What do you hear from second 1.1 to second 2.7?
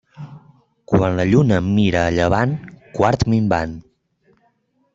la lluna mira a llevant,